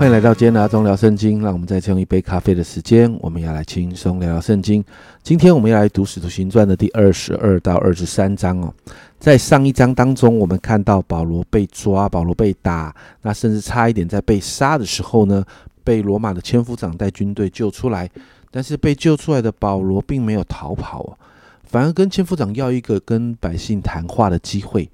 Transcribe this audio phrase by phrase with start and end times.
[0.00, 1.42] 欢迎来到今天的阿忠聊圣经。
[1.42, 4.82] 让我们再次用一杯咖啡的时间，我们要来轻松聊聊圣经。
[5.22, 8.72] 今天我们要来读《使徒行传》的第二十二到二十三章哦。
[9.18, 15.44] 在上一章当中，我们看到保罗被抓，保罗被打，那甚至差一点在被杀的时候呢，
[15.84, 18.08] 被罗马的千夫长带军队救出来。
[18.50, 21.12] 但是被救出来的保罗并没有逃跑哦，
[21.64, 24.88] 反而跟千夫长要一个跟百姓谈话的机会。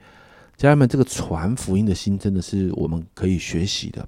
[0.56, 4.05] 家人们，这个传福音的心真的是我们可以学习的。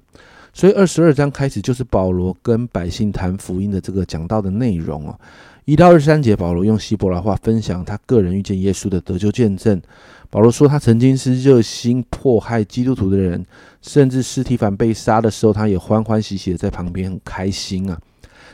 [0.59, 5.17] 所以二十二章开始就是保罗跟百姓谈福音的这个讲到的内容哦。
[5.63, 9.81] 一到二十三节，保罗用希伯来话分享他个人遇见耶稣的得救见证。
[10.29, 13.45] 保罗说，他曾经是热心迫害基督徒的人，
[13.81, 17.97] 甚至尸体反被杀的时候，他也欢欢喜喜的在旁边很开心啊。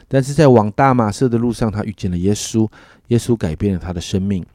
[0.07, 2.69] 但是在往大马色的路上，他遇见了耶稣，
[3.07, 4.45] 耶稣改变了他的生命，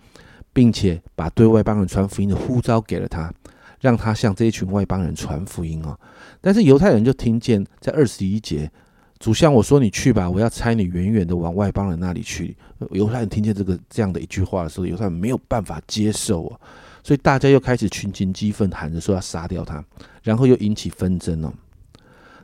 [0.53, 3.33] 并且把对外邦人传福音的呼召给了他。
[3.81, 5.99] 让他向这一群外邦人传福音哦，
[6.41, 8.71] 但是犹太人就听见在二十一节，
[9.19, 12.57] 主向我说：“你去吧，我要差你远远的往外邦人那里去。”
[12.93, 16.61] 犹太人听见这个这样的一句话的时候，犹太人没有办法接受哦，
[17.03, 19.83] 所以大家又开始群情激愤，喊着说要杀掉他，
[20.23, 21.53] 然后又引起纷争哦。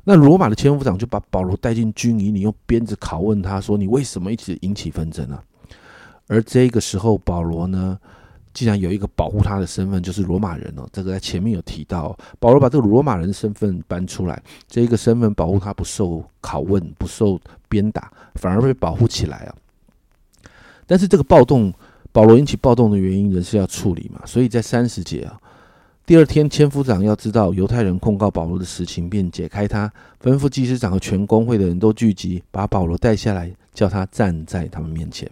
[0.04, 5.38] 那罗马的千夫长就把保罗带进军营里，用鞭子拷问他说：“你为什么一直引起纷争呢？”
[6.28, 7.98] 而这个时候，保罗呢？
[8.56, 10.88] 既然有一个保护他的身份，就是罗马人哦。
[10.90, 19.54] 这个在前面有提到，保罗把这个罗马人身份搬出来，这一个身份保护他不受拷问、不受鞭打，反而被保护起来啊。
[20.86, 21.70] 但是这个暴动，
[22.12, 24.22] 保罗引起暴动的原因，仍是要处理嘛。
[24.24, 25.38] 所以在三十节啊，
[26.06, 35.30] 第二天千夫长要知道犹太人控告保罗的实情，便解开他，吩咐祭司长和全公会的人都聚集，把保罗带下来，叫他站在他们面前。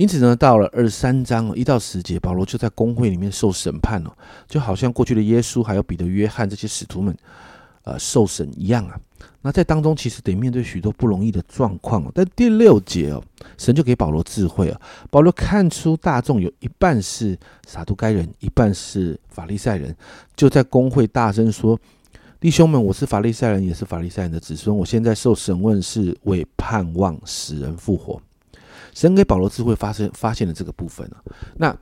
[0.00, 4.10] 因此呢，到了二十三章一到十节，保罗就在公会里面受审判了，
[4.48, 7.14] 就好像过去的耶稣还有彼得、约翰这些使徒们，
[7.82, 8.98] 呃，受审一样啊。
[9.42, 12.10] 那在当中其实得面对许多不容易的状况。
[12.14, 13.22] 但第六节哦，
[13.58, 14.80] 神就给保罗智慧啊。
[15.10, 19.94] 保罗看出大众有一半是撒都该人，一半是法利赛人，
[20.34, 21.78] 就在公会大声说
[22.40, 24.74] ：“弟兄们，我是法利赛人，也是法利赛人的子孙。
[24.74, 28.18] 我现在受审问，是为盼望使人复活。”
[28.94, 31.22] 神给保罗智慧，发生发现了这个部分啊。
[31.56, 31.76] 那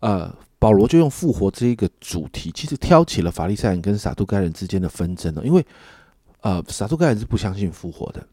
[0.00, 5.44] 呃，保罗就用复活这一个主题，其实挑起了法利赛人跟撒都该人之间的纷争了。
[5.44, 5.64] 因为
[6.40, 8.26] 呃，撒都该人是不相信复活的，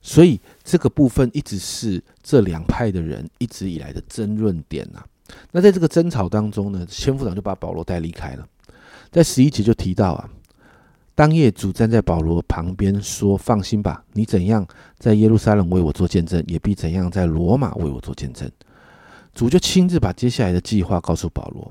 [0.00, 5.04] 所以这个部分一直是这两派的人一直以来的争论点呐。
[5.52, 8.46] 那在这个争吵当中呢，千夫长就把保罗带离开了。
[9.10, 10.30] 在十一节就提到啊。
[11.20, 14.66] 当夜，主站在保罗旁边说：“放心吧，你怎样
[14.98, 18.50] 在耶路撒冷为我做见证，也必怎样在罗马为我做见证。”
[19.34, 21.70] 主就亲自把接下来的计划告诉保罗，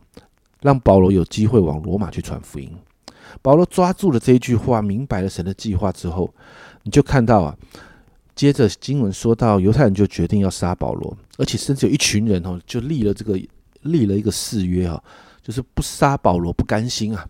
[0.61, 2.71] 让保罗有机会往罗马去传福音。
[3.41, 6.31] 保罗抓住了这一句话，明白了神的计划之后，
[6.83, 7.57] 你就看到啊，
[8.35, 13.35] 接着经文说到，犹太人就决定要杀保罗，而且甚至有一群人哦，就立了这个
[13.81, 15.03] 立了一个誓约啊，
[15.41, 17.27] 就是不杀保罗不甘心啊。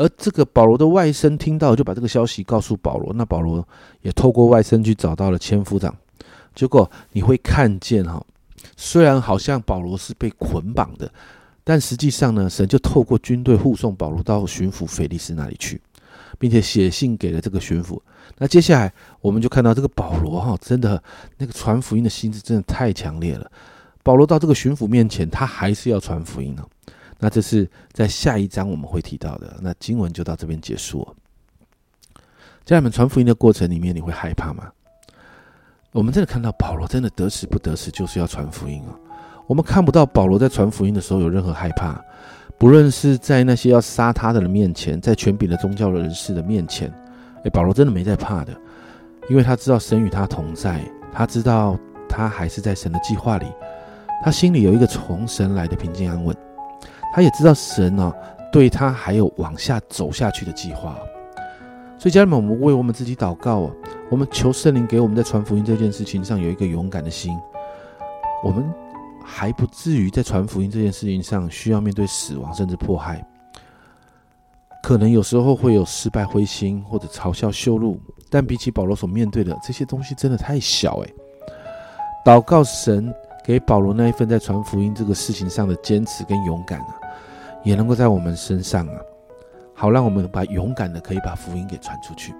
[0.00, 3.12] 而这个保罗的外甥听到，就把这个消息告诉保罗。
[3.12, 3.66] 那保罗
[4.00, 5.94] 也透过外甥去找到了千夫长。
[6.54, 8.24] 结果你会看见哈，
[8.78, 11.12] 虽然好像保罗是被捆绑的，
[11.62, 15.78] 但实际上呢，神就透过军队护送保罗到巡抚腓力斯那里去，
[16.38, 18.00] 并且写信给了这个巡抚。
[18.38, 18.90] 那接下来
[19.20, 21.02] 我们就看到这个保罗哈，真的
[21.36, 23.52] 那个传福音的心智真的太强烈了。
[24.02, 26.64] 保罗到这个巡抚面前，他还是要传福音呢。
[27.20, 29.56] 那这是在下一章我们会提到的。
[29.60, 31.06] 那经文就到这边结束。
[32.64, 34.70] 家人们传福音的过程里面，你会害怕吗？
[35.92, 38.98] 我们真的看到保罗真的得死不得死，就是要传福音哦。
[39.46, 42.00] 我们看不到保罗在传福音的时候有任何害怕，
[42.56, 46.88] 不论是在那些要杀他的人面前，在权柄的宗教人士的面前，
[47.42, 48.56] 诶，保罗真的没在怕的，
[49.28, 50.80] 因为他知道神与他同在，
[51.12, 51.76] 他知道
[52.08, 53.46] 他还是在神的计划里，
[54.22, 56.36] 他心里有一个从神来的平静安稳。
[57.12, 58.12] 他也知道神呢，
[58.52, 60.96] 对他还有往下走下去的计划，
[61.98, 63.72] 所以家人们，我们为我们自己祷告啊，
[64.10, 67.38] 我们求圣灵给我们在传福音这件事情上有一个勇敢的心，
[68.44, 68.64] 我们
[69.24, 73.24] 还不至于在传福音这件事情上需要面对死亡甚至迫害，
[74.82, 81.14] 可能有时候会有失败灰心或者嘲笑羞辱，但比起保罗所面对的这些东西，真的太小诶。
[82.24, 83.12] 祷告神
[83.44, 86.96] 给保罗那一份在传福音这个事情上的坚持跟勇敢啊。
[87.62, 88.94] 也能够在我们身上啊，
[89.74, 92.34] 好让我们把勇敢的可以把福音给传出去。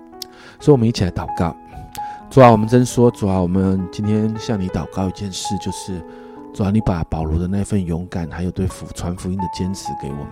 [0.59, 1.55] 所以，我们一起来祷告。
[2.31, 6.01] 主啊，我们真说，主啊，我们今天向你祷告一件事，就是
[6.55, 10.29] 主啊，你把保罗的那份勇敢，还有对福传福音的坚持给我们。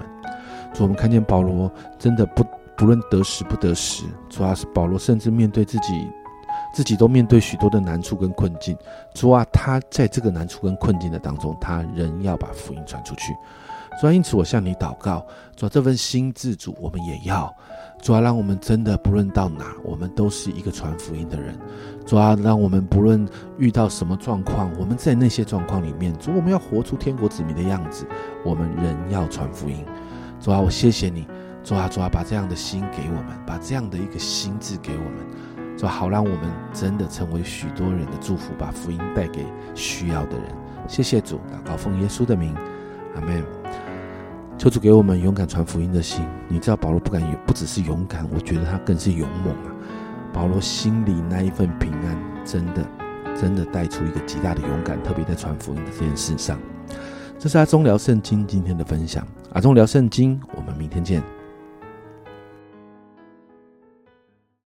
[0.72, 2.44] 主，我们看见保罗真的不
[2.76, 6.08] 不论得时不得时，主啊，保罗甚至面对自己，
[6.72, 8.76] 自己都面对许多的难处跟困境。
[9.12, 13.34] 主啊，他在这个难处跟困境的当中，他仍要把福音传出去。
[14.00, 17.52] 主啊，因此我向你祷告，主啊，这份心自主我们也要。
[18.00, 21.58] 主啊，让我们真的不论到哪，我们都是一个传福音的人。
[22.06, 23.26] 主啊，让我们不论
[23.58, 28.06] 遇到什么状况，我们在那些状况里面，主，我们要活出天国子民的样子，
[28.44, 29.84] 我们仍要传福音。
[30.40, 31.26] 主啊，我谢谢你。
[31.64, 40.54] 主啊，主啊，把这样的心给我们，把这样的一个心智给我们，主好让我们真的成为许多人的祝福，把福音带给需要的人。
[40.86, 42.54] 谢谢主，祷告奉耶稣的名，
[43.16, 43.57] 阿门。
[44.58, 46.26] 求主给我们勇敢传福音的心。
[46.48, 49.72] 你知道保罗不敢，也不只是勇敢，我觉得他更是勇猛啊。
[50.32, 52.84] 保罗心里那一份平安，真的，
[53.40, 56.58] 真的带出一个极大的勇敢，特别在传福音的这件事上。
[57.38, 59.24] 这是阿忠聊圣经今天的分享。
[59.52, 61.22] 阿忠聊圣经，我们明天见。